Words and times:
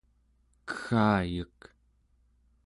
keggayek 0.67 1.59